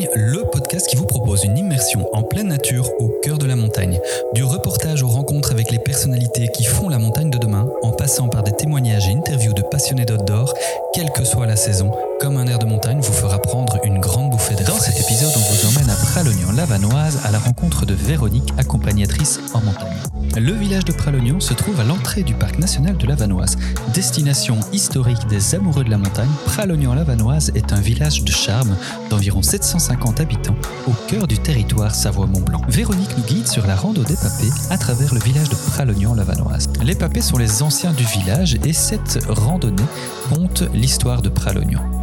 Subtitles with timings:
[0.00, 3.56] montagne, le podcast qui vous propose une immersion en pleine nature au cœur de la
[3.56, 3.98] montagne.
[4.34, 8.28] Du reportage aux rencontres avec les personnalités qui font la montagne de demain, en passant
[8.28, 10.54] par des témoignages et interviews de passionnés d'outdoor,
[10.94, 11.90] quelle que soit la saison,
[12.20, 14.66] comme un air de montagne vous fera prendre une grande bouffée d'air.
[14.66, 19.60] Dans cet épisode, on vous emmène à Pralognan-Lavanoise à la rencontre de Véronique, accompagnatrice en
[19.60, 20.19] montagne.
[20.36, 23.56] Le village de Pralognan se trouve à l'entrée du parc national de Lavanoise.
[23.92, 28.76] Destination historique des amoureux de la montagne, Pralognan-Lavanoise est un village de charme
[29.10, 30.56] d'environ 750 habitants
[30.86, 32.62] au cœur du territoire Savoie-Mont-Blanc.
[32.68, 36.68] Véronique nous guide sur la rando des papés à travers le village de Pralognan-Lavanoise.
[36.82, 39.82] Les papés sont les anciens du village et cette randonnée
[40.28, 41.99] compte l'histoire de Pralognan.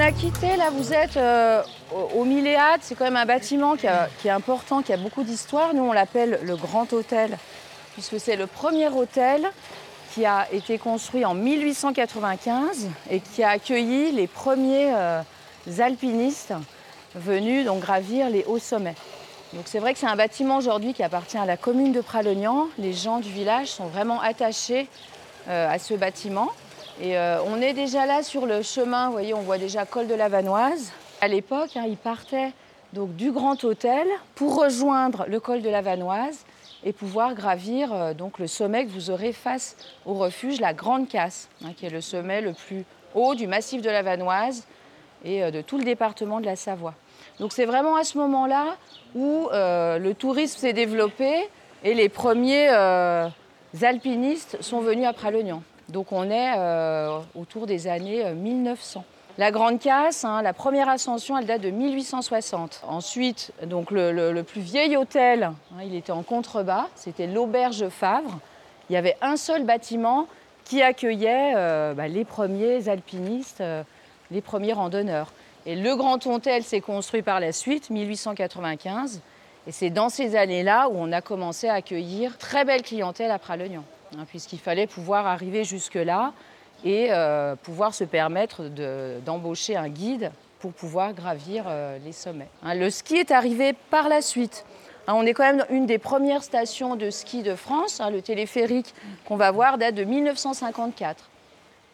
[0.00, 1.62] On a quitté, là vous êtes euh,
[1.94, 2.26] au, au
[2.80, 5.74] c'est quand même un bâtiment qui est important, qui a beaucoup d'histoire.
[5.74, 7.36] Nous on l'appelle le Grand Hôtel,
[7.92, 9.46] puisque c'est le premier hôtel
[10.14, 15.20] qui a été construit en 1895 et qui a accueilli les premiers euh,
[15.80, 16.54] alpinistes
[17.14, 18.96] venus donc gravir les hauts sommets.
[19.52, 22.68] Donc c'est vrai que c'est un bâtiment aujourd'hui qui appartient à la commune de Pralognan.
[22.78, 24.88] Les gens du village sont vraiment attachés
[25.48, 26.48] euh, à ce bâtiment.
[27.02, 30.06] Et euh, on est déjà là sur le chemin, vous voyez, on voit déjà col
[30.06, 30.92] de la Vanoise.
[31.22, 32.52] À l'époque, hein, ils partaient
[32.92, 36.44] donc du Grand Hôtel pour rejoindre le col de la Vanoise
[36.84, 41.08] et pouvoir gravir euh, donc le sommet que vous aurez face au refuge, la Grande
[41.08, 42.84] Casse, hein, qui est le sommet le plus
[43.14, 44.66] haut du massif de la Vanoise
[45.24, 46.94] et euh, de tout le département de la Savoie.
[47.38, 48.76] Donc c'est vraiment à ce moment-là
[49.14, 51.48] où le tourisme s'est développé
[51.82, 52.68] et les premiers
[53.82, 55.62] alpinistes sont venus à Pralognan.
[55.92, 59.04] Donc on est euh, autour des années euh, 1900.
[59.38, 62.82] La Grande Casse, hein, la première ascension, elle date de 1860.
[62.86, 68.38] Ensuite, donc le, le- plus vieil hôtel, hein, il était en contrebas, c'était l'auberge Favre.
[68.88, 70.26] Il y avait un seul bâtiment
[70.64, 73.82] qui accueillait euh, bah, les premiers alpinistes, euh,
[74.30, 75.32] les premiers randonneurs.
[75.64, 79.20] Et le Grand Hôtel s'est construit par la suite, 1895.
[79.66, 83.38] Et c'est dans ces années-là où on a commencé à accueillir très belle clientèle à
[83.38, 83.84] Pralognan,
[84.16, 86.32] hein, puisqu'il fallait pouvoir arriver jusque-là
[86.84, 92.48] et euh, pouvoir se permettre de- d'embaucher un guide pour pouvoir gravir euh, les sommets.
[92.62, 94.64] Hein, le ski est arrivé par la suite.
[95.06, 98.00] Hein, on est quand même une des premières stations de ski de France.
[98.12, 98.94] le téléphérique
[99.26, 101.28] qu'on va voir date de 1954.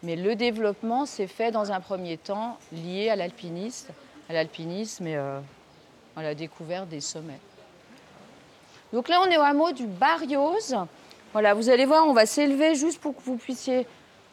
[0.02, 3.88] Mais le développement s'est fait dans un premier temps lié à l'alpinisme,
[4.28, 5.40] à l'alpinisme et euh,
[6.16, 7.40] à la découverte des sommets.
[8.92, 10.76] Donc là, on est au hameau du Barriose.
[11.36, 13.86] Voilà, vous allez voir, on va s'élever juste pour que vous puissiez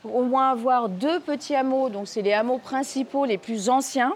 [0.06, 1.90] au moins avoir deux petits hameaux.
[1.90, 4.16] Donc, c'est les hameaux principaux les plus anciens,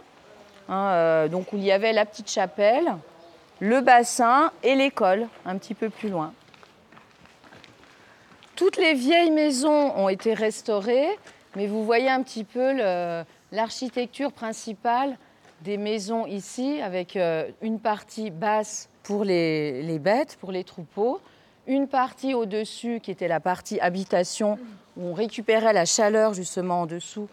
[0.70, 2.96] hein, euh, donc où il y avait la petite chapelle,
[3.60, 6.32] le bassin et l'école, un petit peu plus loin.
[8.56, 11.10] Toutes les vieilles maisons ont été restaurées,
[11.58, 12.72] mais vous voyez un petit peu
[13.52, 15.18] l'architecture principale
[15.60, 21.20] des maisons ici, avec euh, une partie basse pour les bêtes, pour les troupeaux,
[21.68, 24.58] une partie au-dessus qui était la partie habitation,
[24.96, 27.28] où on récupérait la chaleur justement en dessous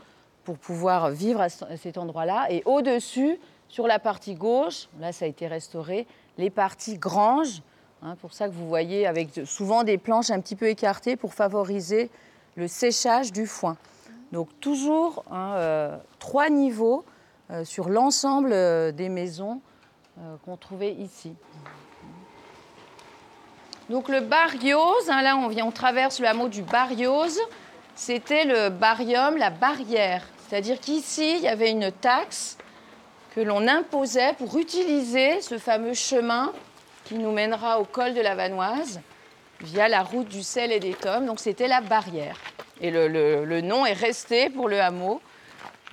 [0.45, 5.13] pour pouvoir vivre à ce- à cet endroit-là, et au-dessus, sur la partie gauche, là
[5.13, 6.07] ça a été restauré,
[6.37, 7.63] les parties granges,
[8.03, 11.33] hein, pour ça que vous voyez avec souvent des planches un petit peu écartées pour
[11.33, 12.11] favoriser
[12.57, 13.77] le séchage du foin.
[14.33, 17.05] Donc toujours hein, euh, trois niveaux
[17.51, 19.61] euh, sur l'ensemble euh, des maisons
[20.45, 21.35] qu'on trouvait ici.
[23.91, 27.39] Donc le Barriose, hein, là on vient, on traverse le hameau du Barriose,
[27.95, 30.23] c'était le barium, la barrière.
[30.49, 32.57] C'est-à-dire qu'ici, il y avait une taxe
[33.35, 36.53] que l'on imposait pour utiliser ce fameux chemin
[37.05, 39.01] qui nous mènera au col de la Vanoise
[39.61, 41.27] via la route du sel et des tomes.
[41.27, 42.39] Donc c'était la barrière.
[42.81, 45.21] Et le, nom est resté pour le hameau.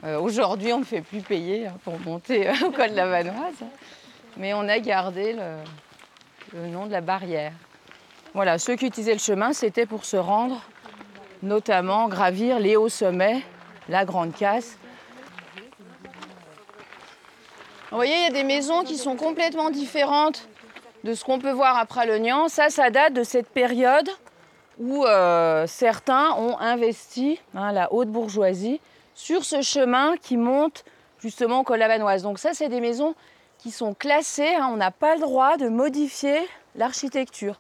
[0.04, 3.08] Euh, Aujourd'hui, on ne fait plus payer hein, pour monter euh, au col de la
[3.08, 3.64] Vanoise.
[4.38, 5.36] Mais on a gardé
[6.54, 7.52] le nom de la barrière.
[8.34, 10.62] Voilà, ceux qui utilisaient le chemin, c'était pour se rendre,
[11.44, 13.42] notamment gravir les hauts sommets,
[13.90, 14.78] la Grande Casse.
[17.90, 20.48] Vous voyez, il y a des maisons qui sont complètement différentes
[21.04, 22.48] de ce qu'on peut voir à Pralognan.
[22.48, 24.10] Ça, ça date de cette période
[24.80, 28.80] où euh, certains ont investi, hein, la haute bourgeoisie,
[29.14, 30.86] sur ce chemin qui monte
[31.20, 31.84] justement au col.
[32.22, 33.14] Donc ça, c'est des maisons
[33.58, 34.56] qui sont classées.
[34.56, 34.70] hein.
[34.72, 36.40] on n'a pas le droit de modifier
[36.76, 37.60] l'architecture.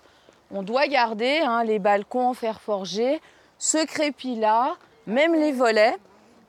[0.54, 3.22] On doit garder hein, les balcons en fer forgé,
[3.58, 4.76] ce crépi-là,
[5.08, 5.96] même les volets.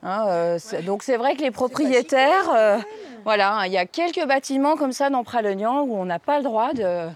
[0.03, 2.77] hein, euh, donc c'est vrai que les propriétaires, euh,
[3.23, 6.37] voilà, hein, il y a quelques bâtiments comme ça dans Pralognan où on n'a pas
[6.37, 7.07] le droit de,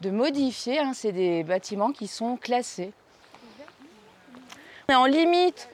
[0.00, 0.80] de modifier.
[0.92, 2.92] c'est des bâtiments qui sont classés.
[4.88, 5.68] On est en limite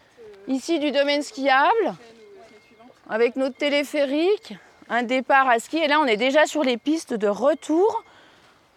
[0.47, 1.95] ici du domaine skiable
[3.09, 4.55] avec notre téléphérique.
[4.91, 5.79] un départ à ski.
[5.79, 8.05] Et là, on est déjà sur les pistes de retour.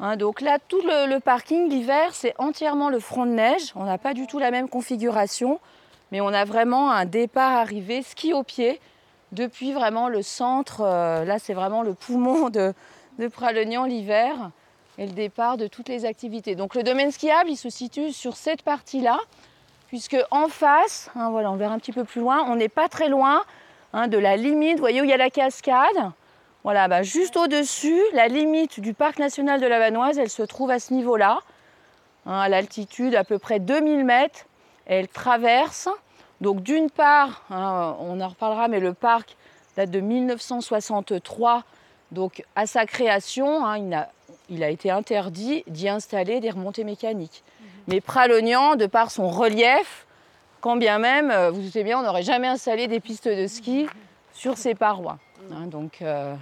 [0.03, 3.71] Hein, donc là, tout le, parking l'hiver, c'est entièrement le front de neige.
[3.75, 5.61] On n'a pas du tout la même configuration,
[6.11, 8.81] mais on a vraiment un départ arrivé, ski au pied,
[9.31, 10.81] depuis vraiment le centre.
[10.81, 12.73] Euh, là, c'est vraiment le poumon de,
[13.17, 14.51] de l'hiver
[14.97, 16.55] et le départ de toutes les activités.
[16.55, 19.17] Donc le domaine skiable, il se situe sur cette partie-là,
[19.87, 22.89] puisque en face, hein, voilà, on verra un petit peu plus loin, on n'est pas
[22.89, 23.45] très loin
[23.93, 26.11] hein, de la limite, vous voyez où il y a la cascade.
[26.63, 30.71] Voilà, bah, juste au-dessus, la limite du parc national de la Vanoise, elle se trouve
[30.71, 31.39] à ce niveau-là,
[32.25, 34.45] hein, à l'altitude à peu près 2000 mètres.
[34.85, 35.89] Elle traverse.
[36.39, 39.35] Donc d'une part, hein, on en reparlera, mais le parc
[39.75, 41.63] date de 1963.
[42.11, 44.09] Donc à sa création, hein, il, a,
[44.49, 47.43] il, a, été interdit d'y installer des remontées mécaniques.
[47.59, 47.67] Mhm.
[47.87, 50.05] Mais Pralognan, de par son relief,
[50.61, 53.87] quand bien même, euh, vous savez bien, on n'aurait jamais installé des pistes de ski
[54.33, 55.17] sur ses parois.
[55.67, 56.35] donc, euh,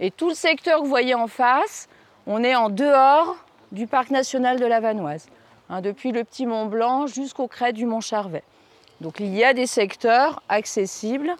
[0.00, 1.88] et tout le secteur que vous voyez en face,
[2.26, 3.36] on est en dehors
[3.72, 5.28] du parc national de la Vanoise,
[5.68, 8.42] hein, depuis le petit Mont Blanc jusqu'au crête du Mont Charvet.
[9.00, 11.34] Donc il y a des secteurs accessibles,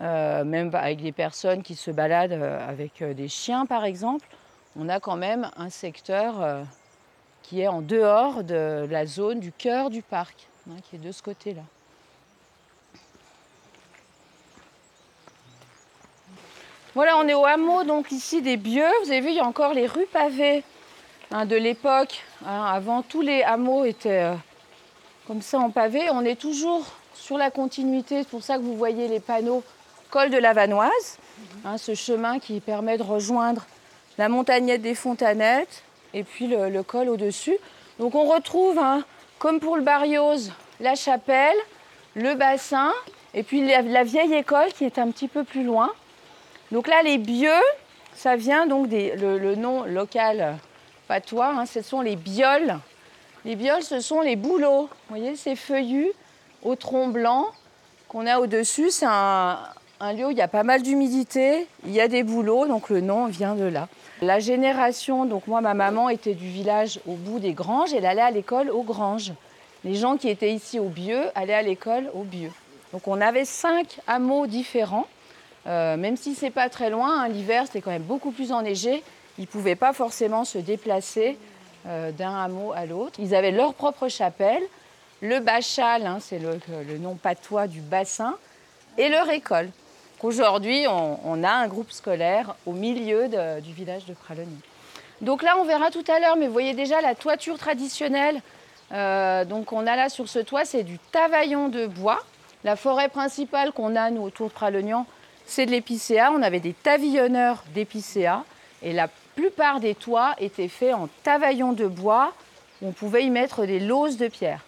[0.00, 4.26] euh, même avec des personnes qui se baladent euh, avec euh, des chiens par exemple.
[4.76, 6.64] On a quand même un secteur
[7.42, 11.10] qui est en dehors de la zone du cœur du parc, hein, qui est de
[11.10, 11.62] ce côté-là.
[16.96, 18.90] Voilà, on est au hameau donc ici des Bieux.
[19.04, 20.64] Vous avez vu, il y a encore les rues pavées
[21.30, 22.24] hein, de l'époque.
[22.44, 22.64] Hein.
[22.64, 24.34] avant, tous les hameaux étaient euh,
[25.28, 26.10] comme ça en pavé.
[26.10, 26.84] On est toujours
[27.14, 28.18] sur la continuité.
[28.18, 29.62] C'est pour ça que vous voyez les panneaux
[30.10, 31.18] col de la Vanoise,
[31.64, 33.66] hein, ce chemin qui permet de rejoindre
[34.18, 37.56] la montagnette des Fontanettes et puis le, col au-dessus.
[38.00, 38.80] Donc on retrouve,
[39.38, 40.50] comme pour le Barriose,
[40.80, 41.56] la chapelle,
[42.16, 42.90] le bassin
[43.32, 45.92] et puis la vieille école qui est un petit peu plus loin.
[46.72, 47.50] Donc là, les bieux,
[48.14, 50.58] ça vient donc des, le, nom local
[51.08, 52.78] patois, hein, ce sont les bioles.
[53.44, 54.82] Les bioles, ce sont les bouleaux.
[54.82, 56.12] Vous voyez, ces feuillus
[56.62, 57.46] au tronc blanc
[58.08, 58.90] qu'on a au-dessus.
[58.90, 59.58] C'est un,
[60.14, 63.00] lieu où il y a pas mal d'humidité, il y a des bouleaux, donc le
[63.00, 63.88] nom vient de là.
[64.22, 68.20] La génération, donc moi, ma maman était du village au bout des granges, elle allait
[68.20, 69.32] à l'école aux granges.
[69.82, 72.52] Les gens qui étaient ici au Bieux allaient à l'école au Bieux.
[72.92, 75.06] Donc on avait cinq hameaux différents.
[75.66, 79.02] Euh, même si c'est pas très loin, hein, l'hiver c'était quand même beaucoup plus enneigé,
[79.38, 81.38] ils ne pouvaient pas forcément se déplacer
[81.86, 83.18] euh, d'un hameau à l'autre.
[83.18, 84.62] Ils avaient leur propre chapelle,
[85.20, 88.36] le bachal, hein, c'est le, nom patois du bassin,
[88.96, 89.68] et leur école.
[90.22, 93.28] Aujourd'hui, on, a un groupe scolaire au milieu
[93.62, 94.58] du village de Pralogny.
[95.22, 98.40] Donc là, on verra tout à l'heure, mais vous voyez déjà la toiture traditionnelle.
[98.92, 102.20] Euh, donc on a là sur ce toit, c'est du tavaillon de bois.
[102.64, 105.06] La forêt principale qu'on a, nous, autour de Pralognan,
[105.50, 106.30] c'est de l'épicéa.
[106.32, 108.44] On avait des tavillonneurs d'épicéa
[108.82, 112.32] et la plupart des toits étaient faits en tavaillon de bois
[112.80, 114.64] où on pouvait y mettre des lauses de pierre.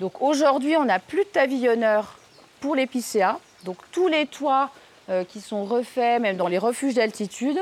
[0.00, 2.18] Donc aujourd'hui, on n'a plus de tavillonneurs
[2.60, 3.38] pour l'épicéa.
[3.64, 4.70] Donc tous les toits
[5.08, 7.58] euh, qui sont refaits, même dans les refuges d'altitude,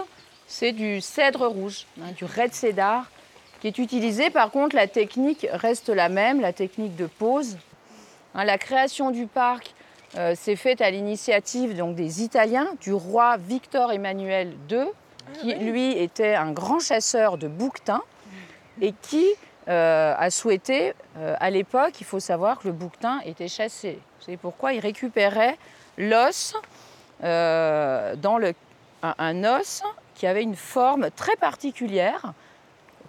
[0.46, 3.10] c'est du cèdre rouge, hein, du red cédar,
[3.60, 4.30] qui est utilisé.
[4.30, 7.56] Par contre, la technique reste la même, la technique de pose.
[8.34, 9.74] Hein, la création du parc
[10.16, 14.86] euh, c'est fait à l'initiative donc, des Italiens, du roi Victor Emmanuel II,
[15.40, 18.02] qui lui était un grand chasseur de bouquetins
[18.80, 19.26] et qui
[19.68, 24.00] euh, a souhaité, euh, à l'époque, il faut savoir que le bouquetin était chassé.
[24.18, 25.56] Savez pourquoi Il récupérait
[25.96, 26.54] l'os
[27.22, 28.54] dans le,
[29.02, 29.82] un, os
[30.14, 32.32] qui avait une forme très particulière,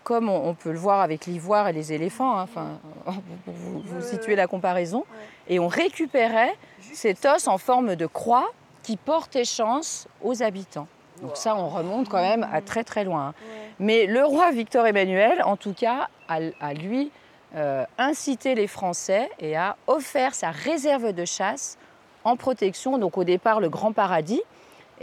[0.03, 2.79] comme on, peut le voir avec l'ivoire et les éléphants, hein, enfin,
[3.45, 5.05] vous, vous, situez la comparaison,
[5.47, 6.55] et on récupérait
[6.93, 8.49] cet os en forme de croix
[8.83, 10.87] qui portait chance aux habitants.
[11.21, 13.27] Donc ça, on remonte quand même à très très loin.
[13.27, 13.33] Hein.
[13.79, 17.11] Mais le roi Victor Emmanuel, en tout cas, a, lui
[17.55, 21.77] euh, incité les Français et a offert sa réserve de chasse
[22.23, 22.97] en protection.
[22.97, 24.41] Donc au départ, le Grand Paradis.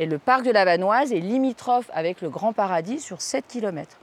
[0.00, 3.96] Et le parc de la Vanoise est limitrophe avec le Grand Paradis sur 7 km.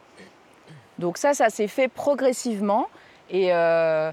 [0.99, 2.87] Donc ça, ça s'est fait progressivement.
[3.29, 4.11] Et euh,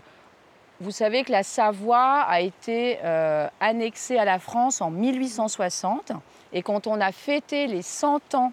[0.81, 6.13] vous savez que la Savoie a été euh, annexée à la France en 1860
[6.53, 8.53] et quand on a fêté les 100 ans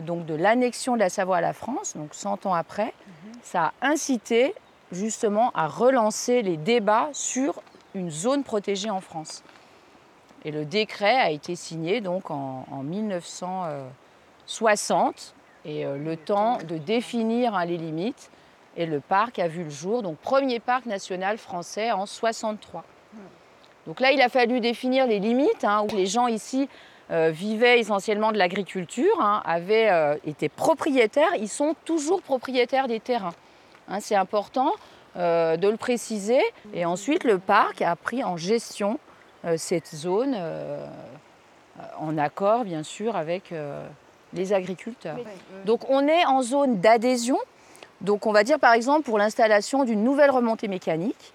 [0.00, 2.94] donc, de l'annexion de la Savoie à la France, donc 100 ans après,
[3.42, 4.54] ça a incité
[4.90, 7.62] justement à relancer les débats sur
[7.94, 9.42] une zone protégée en France.
[10.44, 17.54] Et le décret a été signé donc en, 1960 et euh, le temps de définir
[17.54, 18.30] hein, les limites
[18.76, 22.84] et le parc a vu le jour, donc premier parc national français en 63.
[23.86, 26.68] Donc là, il a fallu définir les limites, hein, où les gens ici
[27.10, 29.90] vivaient essentiellement de l'agriculture, hein, avaient
[30.24, 33.34] été propriétaires, ils sont toujours propriétaires des terrains.
[34.00, 34.72] C'est important
[35.16, 36.40] de le préciser.
[36.72, 38.98] Et ensuite, le parc a pris en gestion
[39.56, 40.34] cette zone
[41.98, 43.52] en accord, bien sûr, avec
[44.32, 45.18] les agriculteurs.
[45.64, 47.38] Donc on est en zone d'adhésion.
[48.00, 51.32] Donc on va dire par exemple pour l'installation d'une nouvelle remontée mécanique,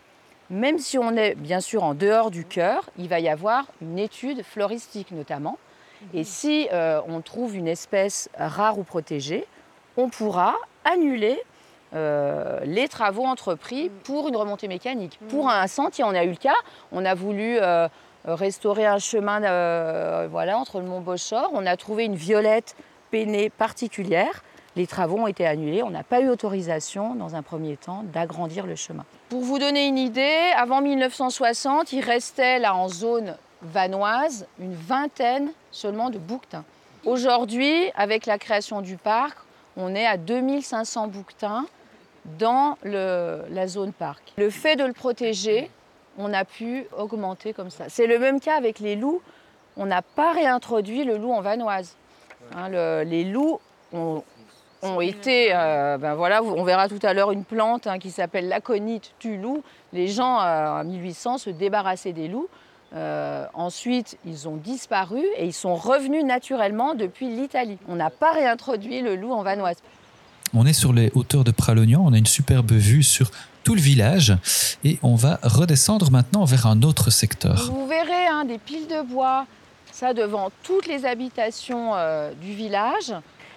[0.49, 3.99] même si on est bien sûr en dehors du cœur, il va y avoir une
[3.99, 5.57] étude floristique notamment.
[6.13, 9.45] Et si euh, on trouve une espèce rare ou protégée,
[9.95, 11.41] on pourra annuler
[11.93, 15.19] euh, les travaux entrepris pour une remontée mécanique.
[15.29, 16.55] Pour un sentier, on a eu le cas,
[16.91, 17.87] on a voulu euh,
[18.27, 19.39] restaurer un chemin
[20.27, 22.75] voilà, entre le mont Bochor, on a trouvé une violette
[23.11, 24.43] peinée particulière.
[24.75, 25.81] Les travaux ont été annulés.
[25.81, 29.05] On n'a pas eu autorisation, dans un premier temps, d'agrandir le chemin.
[29.29, 35.51] Pour vous donner une idée, avant 1960, il restait là en zone vanoise une vingtaine
[35.71, 36.63] seulement de bouquetins.
[37.05, 39.37] Aujourd'hui, avec la création du parc,
[39.77, 41.65] on est à 2500 bouquetins
[42.37, 44.33] dans la zone parc.
[44.37, 45.71] Le fait de le protéger,
[46.17, 47.85] on a pu augmenter comme ça.
[47.89, 49.21] C'est le même cas avec les loups.
[49.75, 51.95] On n'a pas réintroduit le loup en vanoise.
[52.55, 52.69] Hein,
[53.03, 53.59] les loups
[53.93, 54.23] ont,
[55.01, 59.11] été, euh, ben voilà, on verra tout à l'heure une plante hein, qui s'appelle l'aconite
[59.19, 59.63] du loup.
[59.93, 62.47] Les gens euh, en 1800 se débarrassaient des loups.
[62.95, 67.77] Euh, ensuite, ils ont disparu et ils sont revenus naturellement depuis l'Italie.
[67.87, 69.77] On n'a pas réintroduit le loup en vanoise.
[70.53, 73.31] On est sur les hauteurs de Pralognan, on a une superbe vue sur
[73.67, 74.33] tout le village
[74.85, 77.69] et on va redescendre maintenant vers un autre secteur.
[77.69, 79.45] Vous verrez hein, des piles de bois,
[79.91, 83.13] ça devant toutes les habitations euh, du village.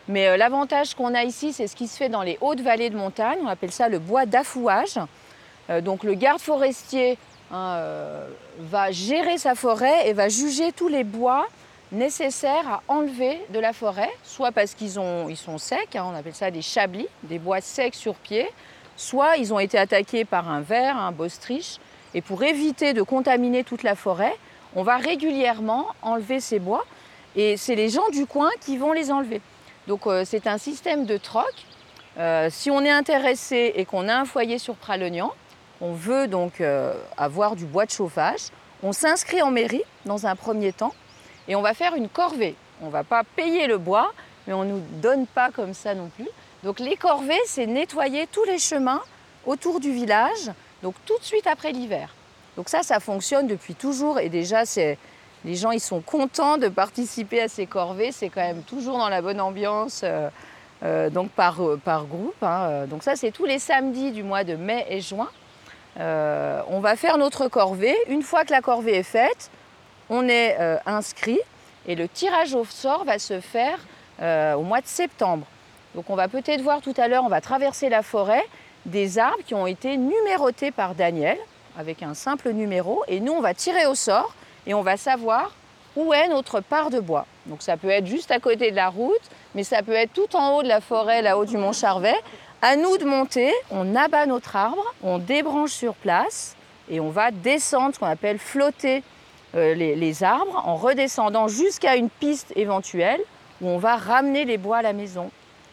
[0.08, 2.90] Mais euh, l'avantage qu'on a ici, c'est ce qui se fait dans les hautes vallées
[2.90, 3.38] de montagne.
[3.44, 4.98] On appelle ça le bois d'affouage.
[5.70, 7.16] Euh, donc le garde forestier
[7.52, 7.78] hein,
[8.58, 11.46] va gérer sa forêt et va juger tous les bois
[11.92, 14.96] nécessaires à enlever de la forêt, soit parce qu'ils
[15.28, 18.48] ils sont secs, hein, on appelle ça des chablis, des bois secs sur pied,
[19.00, 21.78] soit ils ont été attaqués par un ver, un bostriche,
[22.12, 24.36] et pour éviter de contaminer toute la forêt,
[24.76, 26.84] on va régulièrement enlever ces bois
[27.34, 29.40] et c'est les gens du coin qui vont les enlever.
[29.86, 31.50] Donc euh, c'est un système de troc.
[32.18, 35.32] Euh, si on est intéressé et qu'on a un foyer sur Pralognan,
[35.80, 38.48] on veut donc euh, avoir du bois de chauffage,
[38.82, 40.94] on s'inscrit en mairie dans un premier temps
[41.48, 42.54] et on va faire une corvée.
[42.82, 44.12] On ne va pas payer le bois,
[44.46, 46.28] mais on ne nous donne pas comme ça non plus.
[46.62, 49.02] Donc les corvées, c'est nettoyer tous les chemins
[49.46, 50.50] autour du village,
[50.82, 52.14] donc tout de suite après l'hiver.
[52.56, 54.64] Donc ça, ça fonctionne depuis toujours et déjà,
[55.44, 58.12] les gens ils sont contents de participer à ces corvées.
[58.12, 60.28] C'est quand même toujours dans la bonne ambiance, euh,
[60.82, 62.42] euh, donc par, euh, groupe.
[62.42, 62.86] Hein.
[62.86, 65.30] Donc ça, c'est tous les samedis du mois de mai et juin.
[65.98, 67.96] on va faire notre corvée.
[68.08, 69.50] Une fois que la corvée est faite,
[70.10, 71.40] on est inscrit
[71.86, 73.78] et le tirage au sort va se faire
[74.56, 75.46] au mois de septembre.
[75.94, 78.44] Donc on va peut-être voir tout à l'heure, on va traverser la forêt,
[78.86, 81.36] des arbres qui ont été numérotés par Daniel
[81.76, 84.34] avec un simple numéro et nous on va tirer au sort
[84.66, 85.52] et on va savoir
[85.96, 87.26] où est notre part de bois.
[87.46, 89.20] Donc ça peut être juste à côté de la route,
[89.54, 92.14] mais ça peut être tout en haut de la forêt, là-haut du mont Charvet.
[92.62, 96.56] À nous de monter, on abat notre arbre, on débranche sur place
[96.88, 99.02] et on va descendre, ce qu'on appelle flotter
[99.56, 103.20] euh, les, les, arbres, en redescendant jusqu'à une piste éventuelle
[103.60, 105.30] où on va ramener les bois à la maison.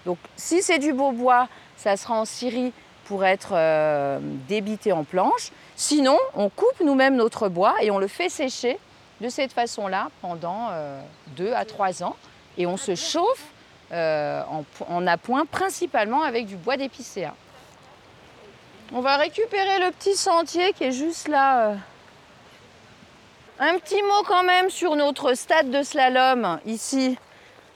[0.07, 2.71] Donc si c'est du beau bois, ça sera en scierie
[3.05, 5.51] pour être euh, débité en planche.
[5.75, 8.79] Sinon, on coupe nous-mêmes notre bois et on le fait sécher
[9.19, 11.01] de cette façon-là pendant euh,
[11.35, 12.15] deux à trois ans.
[12.57, 13.43] Et on se chauffe
[13.91, 14.41] euh,
[14.87, 17.33] en, appoint principalement avec du bois d'épicéa.
[18.93, 21.73] On va récupérer le petit sentier qui est juste là.
[23.59, 27.17] Un petit mot quand même sur notre stade de slalom ici,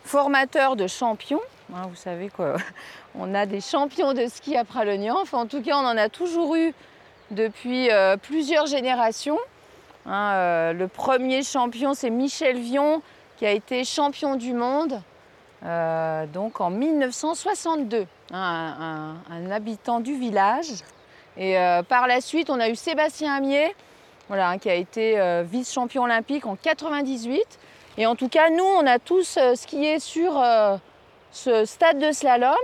[0.05, 1.41] formateur de champions.
[1.73, 2.55] Hein, vous savez quoi
[3.15, 5.17] on a des champions de ski à Pralognan.
[5.21, 6.73] Enfin, en tout cas, on en a toujours eu
[7.29, 9.39] depuis euh, plusieurs générations.
[10.05, 13.01] Hein, euh, le premier champion, c'est Michel Vion,
[13.37, 15.01] qui a été champion du monde
[15.63, 20.71] euh, donc en 1962, hein, un, habitant du village.
[21.37, 21.55] Et
[21.87, 23.73] par la suite, on a eu Sébastien Amier,
[24.27, 27.41] voilà, qui a été vice-champion olympique en 98.
[27.97, 30.33] Et en tout cas, nous, on a tous skié sur
[31.31, 32.55] ce stade de slalom.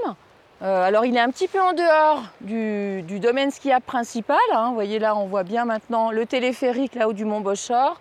[0.62, 4.38] Euh, alors il est un petit peu en dehors du, domaine skiable principal.
[4.52, 4.70] Hein.
[4.70, 8.00] Vous voyez là, on voit bien maintenant le téléphérique là-haut du Mont Bochor,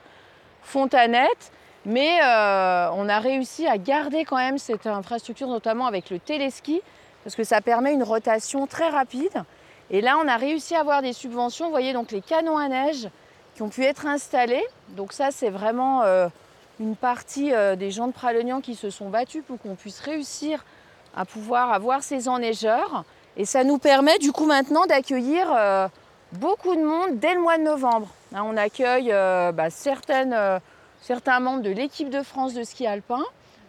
[0.62, 1.52] Fontanette.
[1.84, 6.82] Mais euh, on a réussi à garder quand même cette infrastructure, notamment avec le téléski,
[7.22, 9.44] parce que ça permet une rotation très rapide.
[9.90, 11.66] Et là, on a réussi à avoir des subventions.
[11.66, 13.08] Vous voyez donc les canons à neige
[13.54, 14.64] qui ont pu être installés.
[14.90, 16.26] Donc ça, c'est vraiment euh,
[16.80, 20.64] une partie des gens de Pralognan qui se sont battus pour qu'on puisse réussir
[21.16, 23.04] à pouvoir avoir ces enneigeurs.
[23.36, 25.46] Et ça nous permet du coup maintenant d'accueillir
[26.32, 28.08] beaucoup de monde dès le mois de novembre.
[28.34, 30.36] Hein, on accueille bah, certaines,
[31.00, 33.24] certains membres de l'équipe de France de ski alpin,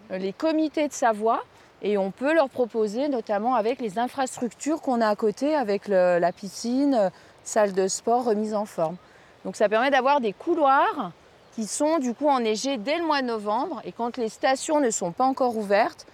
[0.10, 1.44] les comités de Savoie,
[1.82, 6.32] et on peut leur proposer, notamment avec les infrastructures qu'on a à côté, avec la
[6.32, 7.12] piscine,
[7.44, 8.98] salle de sport remise en forme.
[9.46, 11.12] Donc ça permet d'avoir des couloirs
[11.58, 14.92] qui sont du coup enneigés dès le mois de novembre et quand les stations ne
[14.92, 16.06] sont pas encore ouvertes,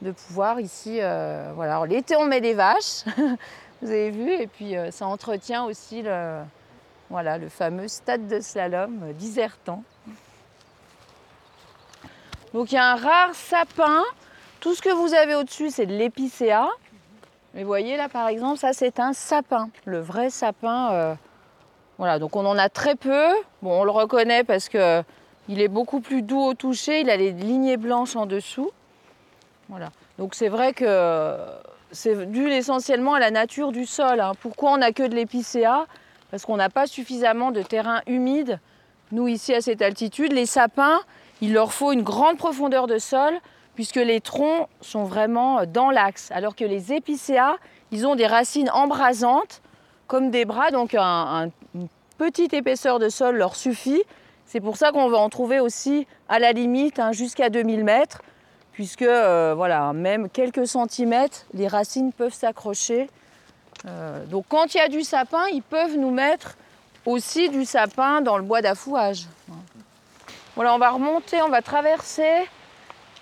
[0.00, 3.02] de pouvoir ici, euh, voilà, l'été on met des vaches,
[3.82, 6.42] vous avez vu, et puis euh, ça entretient aussi le,
[7.10, 9.82] voilà, le fameux stade de slalom euh, disertant.
[12.54, 14.04] Donc il y a un rare sapin
[14.60, 16.68] tout ce que vous avez au-dessus, c'est de l'épicéa.
[17.54, 21.16] Mais vous voyez là, par exemple, ça c'est un sapin, le vrai sapin.
[22.18, 23.28] Donc on en a très peu.
[23.62, 25.02] Bon, on le reconnaît parce que
[25.48, 27.00] il est beaucoup plus doux au toucher.
[27.00, 28.70] Il a les lignées blanches en dessous.
[29.68, 29.90] Voilà.
[30.18, 31.36] Donc c'est vrai que
[31.92, 34.20] c'est dû essentiellement à la nature du sol.
[34.20, 34.32] Hein.
[34.40, 35.86] Pourquoi on n'a que de l'épicéa?
[36.30, 38.58] Parce qu'on n'a pas suffisamment de terrain humide.
[39.12, 41.00] Nous ici à cette altitude, les sapins,
[41.40, 43.34] il leur faut une grande profondeur de sol
[43.74, 47.56] puisque les troncs sont vraiment dans l'axe, alors que les épicéas,
[47.90, 49.62] ils ont des racines embrasantes
[50.06, 51.50] comme des bras, donc une
[52.14, 54.02] petite épaisseur de sol leur suffit.
[54.46, 58.22] C'est pour ça qu'on va en trouver aussi à la limite hein, jusqu'à 2000 mètres,
[58.72, 63.08] puisque euh, voilà, même quelques centimètres, les racines peuvent s'accrocher.
[63.86, 66.56] Euh, donc quand il y a du sapin, ils peuvent nous mettre
[67.06, 69.26] aussi du sapin dans le bois d'affouage.
[70.54, 72.30] Voilà, on va remonter, on va traverser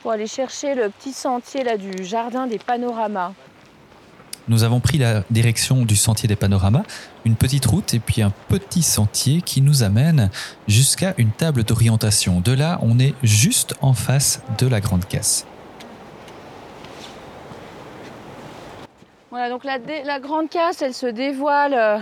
[0.03, 3.33] pour aller chercher le petit sentier là du jardin des panoramas.
[4.49, 6.83] Nous avons pris la direction du sentier des panoramas,
[7.25, 10.31] une petite route et puis un petit sentier qui nous amène
[10.67, 12.41] jusqu'à une table d'orientation.
[12.41, 15.47] De là, on est juste en face de la grande casse.
[19.31, 21.99] Voilà, donc la, grande casse, elle se dévoile euh,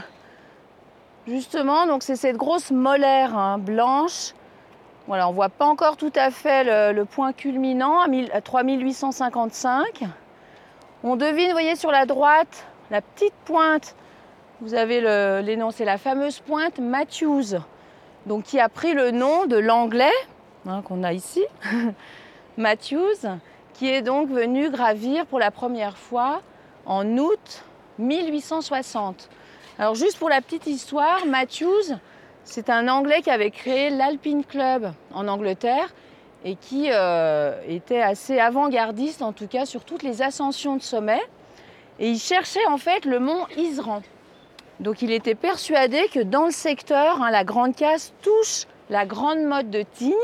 [1.27, 1.87] justement.
[1.87, 4.33] Donc c'est cette grosse molaire hein, blanche
[5.09, 10.05] voilà, on ne voit pas encore tout à fait le, point culminant à, 3855.
[11.05, 13.95] On devine, vous voyez, sur la droite, la petite pointe.
[14.61, 15.01] Vous avez
[15.43, 17.61] l'énoncé, la fameuse pointe Matthews,
[18.27, 20.11] donc qui a pris le nom de l'anglais
[20.67, 21.45] hein, qu'on a ici,
[22.57, 23.29] Matthews,
[23.75, 26.43] qui est donc venu gravir pour la première fois
[26.85, 27.63] en août
[28.01, 29.29] 1860.
[29.79, 31.95] Alors juste pour la petite histoire, Matthews,
[32.43, 35.95] c'est un Anglais qui avait créé l'Alpine Club en Angleterre
[36.45, 41.21] et qui euh, était assez avant-gardiste, en tout cas sur toutes les ascensions de sommet.
[41.99, 44.03] Et il cherchait en fait le mont Isran.
[44.81, 49.41] Donc il était persuadé que dans le secteur, hein, la Grande Casse touche la Grande
[49.41, 50.15] Motte de Tignes,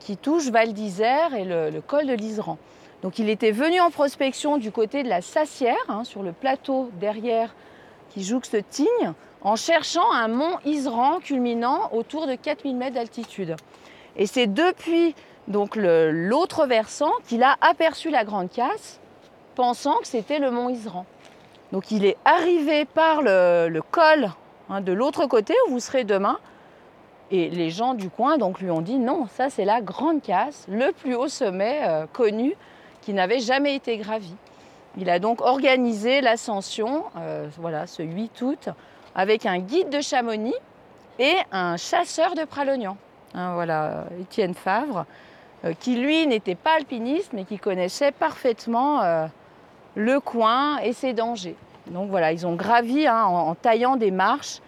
[0.00, 2.58] qui touche Val d'Isère et le, col de l'Isran.
[3.02, 6.90] Donc il était venu en prospection du côté de la Sassière, hein, sur le plateau
[7.00, 7.54] derrière
[8.10, 13.56] qui jouxte Tignes, en cherchant un mont Isran culminant autour de 4000 mètres d'altitude.
[14.16, 15.14] Et c'est depuis
[15.48, 19.00] donc l'autre versant qu'il a aperçu la Grande Casse,
[19.54, 21.06] pensant que c'était le mont Isran.
[21.72, 24.30] Donc il est arrivé par le, col
[24.68, 26.38] hein, de l'autre côté où vous serez demain.
[27.30, 30.66] Et les gens du coin donc lui ont dit non, ça c'est la Grande Casse,
[30.68, 32.54] le plus haut sommet euh, connu
[33.00, 34.34] qui n'avait jamais été gravi.
[34.98, 38.68] Il a donc organisé l'ascension, euh, voilà, ce 8 août,
[39.14, 40.54] avec un guide de Chamonix
[41.18, 42.98] et un chasseur de Pralognan.
[43.34, 45.06] Hein, voilà, Étienne Favre,
[45.64, 49.26] euh, qui lui n'était pas alpiniste, mais qui connaissait parfaitement euh,
[49.94, 51.56] le coin et ses dangers.
[51.86, 54.60] Donc voilà, ils ont gravi hein, en, taillant des marches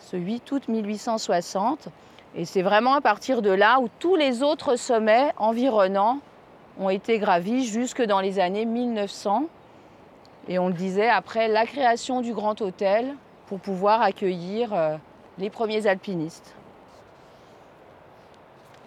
[0.00, 1.88] ce 8 août 1860.
[2.36, 6.18] Et c'est vraiment à partir de là où tous les autres sommets environnants
[6.78, 9.44] ont été gravis jusque dans les années 1900.
[10.46, 13.14] Et on le disait, après la création du Grand Hôtel,
[13.46, 14.96] pour pouvoir accueillir euh,
[15.38, 16.54] les premiers alpinistes.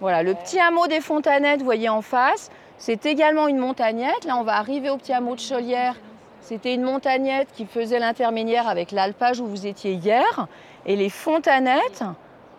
[0.02, 4.26] Voilà, le petit hameau des Fontanettes, vous voyez en face, c'est également une montagnette.
[4.26, 5.94] Là, on va arriver au petit hameau de Chaulière.
[6.42, 10.48] C'était une montagnette qui faisait l'intermédiaire avec l'alpage où vous étiez hier.
[10.88, 12.04] Et les Fontanettes,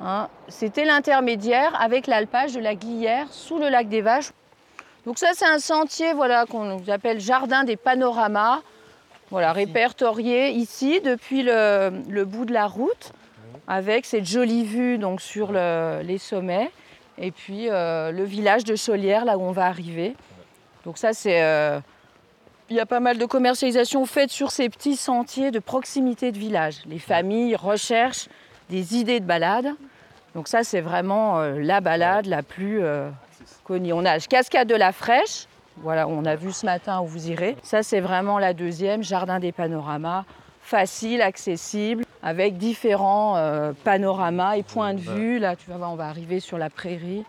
[0.00, 4.31] hein, c'était l'intermédiaire avec l'alpage de la Glière sous le lac des Vaches.
[5.05, 8.61] Donc ça, c'est un sentier voilà, qu'on appelle Jardin des Panoramas.
[9.33, 13.11] Voilà, répertorié ici depuis le, bout de la route,
[13.66, 16.70] avec cette jolie vue donc, sur les sommets,
[17.18, 20.14] et puis euh, le village de Chaulière, là où on va arriver.
[20.85, 21.42] Donc ça, c'est...
[21.42, 21.81] Euh,
[22.70, 26.38] il y a pas mal de commercialisation faite sur ces petits sentiers de proximité de
[26.38, 26.77] village.
[26.87, 28.29] Les familles recherchent
[28.70, 29.66] des idées de balade.
[30.35, 32.81] Donc ça, c'est vraiment euh, la balade la plus
[33.64, 33.92] Cogny.
[33.92, 35.46] On a Cascade de la Fraîche,
[35.79, 37.57] voilà, on a vu ce matin où vous irez.
[37.62, 40.25] Ça, c'est vraiment la deuxième, Jardin des Panoramas,
[40.61, 45.39] facile, accessible, avec différents euh, panoramas et points de vue.
[45.39, 47.25] Là, tu vas voir, on va arriver sur la prairie.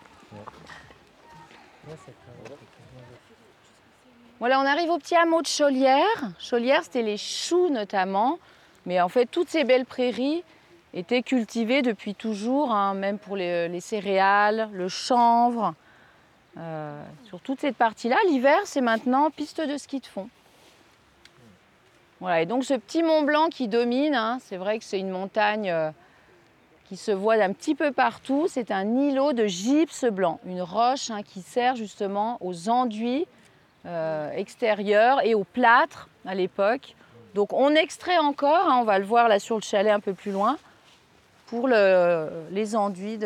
[4.38, 6.04] Voilà, on arrive au petit hameau de Chaulière.
[6.38, 8.38] Chaulière, c'était les choux notamment.
[8.86, 10.44] Mais en fait, toutes ces belles prairies
[10.92, 15.74] étaient cultivées depuis toujours, hein, même pour les, céréales, le chanvre.
[16.56, 20.28] Euh, sur toute cette partie-là, l'hiver, c'est maintenant piste de ski de fond.
[22.20, 25.10] Voilà, et donc ce petit mont Blanc qui domine, hein, c'est vrai que c'est une
[25.10, 25.90] montagne euh,
[26.86, 28.46] qui se voit d'un petit peu partout.
[28.48, 33.26] C'est un îlot de gypse blanc, une roche hein, qui sert justement aux enduits
[33.86, 36.94] euh, extérieurs et aux plâtres à l'époque.
[37.34, 40.14] Donc on extrait encore, hein, on va le voir là sur le chalet un peu
[40.14, 40.56] plus loin,
[41.46, 43.18] pour les enduits,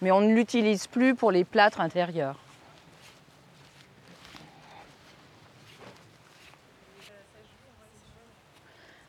[0.00, 2.36] mais on ne l'utilise plus pour les plâtres intérieurs.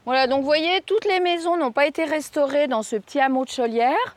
[0.10, 3.45] Voilà, donc vous voyez, toutes les maisons n'ont pas été restaurées dans ce petit hameau
[3.45, 4.15] de Chaulière.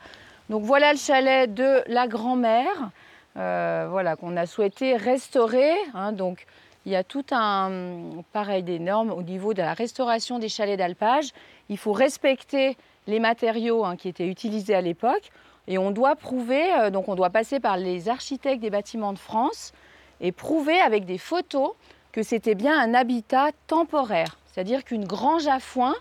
[0.49, 2.89] Donc voilà le chalet de la grand-mère,
[3.37, 5.71] euh, voilà, qu'on a souhaité restaurer.
[5.93, 6.11] Hein.
[6.11, 6.47] donc
[6.87, 10.79] il y a tout un, pareil, des normes au niveau de la restauration des chalets
[10.79, 11.29] d'alpage.
[11.69, 12.75] Il faut respecter
[13.05, 15.29] les matériaux hein, qui étaient utilisés à l'époque.
[15.67, 19.19] Et on doit prouver, euh, donc on doit passer par les architectes des bâtiments de
[19.19, 19.73] France
[20.21, 21.73] et prouver avec des photos
[22.11, 24.37] que c'était bien un habitat temporaire.
[24.53, 25.95] C'est-à-dire qu'une grange à foin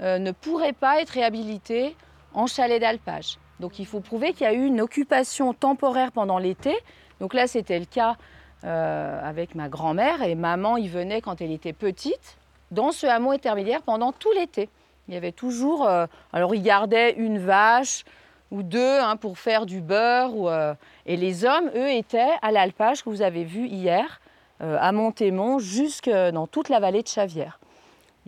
[0.00, 1.96] euh, ne pourrait pas être réhabilitée
[2.32, 3.38] en chalet d'alpage.
[3.58, 6.78] Donc il faut prouver qu'il y a eu une occupation temporaire pendant l'été.
[7.18, 8.16] Donc là, c'était le cas
[8.62, 12.38] euh, avec ma grand-mère et maman y venait quand elle était petite
[12.70, 14.68] dans ce hameau intermédiaire pendant tout l'été.
[15.08, 18.04] Il y avait toujours, euh, alors ils gardaient une vache
[18.52, 23.10] ou deux hein, pour faire du beurre et les hommes, eux, étaient à l'alpage que
[23.10, 24.20] vous avez vu hier
[24.60, 27.58] à Montémont jusque dans toute la vallée de Chavière.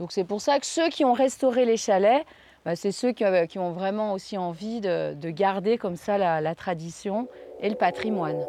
[0.00, 2.24] Donc c'est pour ça que ceux qui ont restauré les chalets,
[2.64, 3.24] bah, c'est ceux qui,
[3.58, 7.28] ont vraiment aussi envie de, garder comme ça la tradition
[7.60, 8.42] et le patrimoine.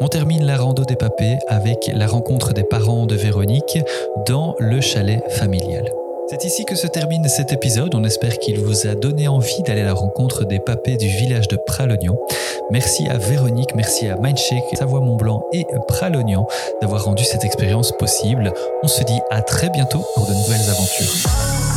[0.00, 3.78] On termine la rando des papés avec la rencontre des parents de Véronique
[4.26, 5.92] dans le chalet familial.
[6.30, 7.92] C'est ici que se termine cet épisode.
[7.96, 11.48] On espère qu'il vous a donné envie d'aller à la rencontre des papés du village
[11.48, 12.16] de Pralognan.
[12.70, 16.46] Merci à Véronique, merci à Mindshake, Savoie-Mont-Blanc et Pralognan
[16.80, 18.52] d'avoir rendu cette expérience possible.
[18.84, 21.69] On se dit à très bientôt pour de nouvelles aventures.